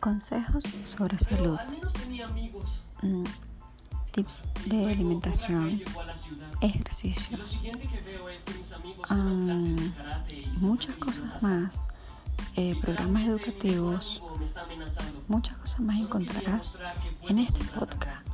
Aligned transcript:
Consejos 0.00 0.64
sobre 0.84 1.18
salud. 1.18 1.58
Mm, 3.02 3.24
tips 4.12 4.42
de 4.66 4.90
alimentación, 4.90 5.80
ejercicio, 6.60 7.38
ah, 9.10 9.16
eh, 10.30 10.52
muchas 10.60 10.96
cosas 10.96 11.42
más, 11.42 11.86
eh, 12.56 12.76
programas 12.80 13.26
educativos, 13.26 14.22
muchas 15.28 15.56
cosas 15.58 15.80
más 15.80 15.98
encontrarás 15.98 16.72
en 17.28 17.38
este 17.38 17.64
podcast. 17.66 18.26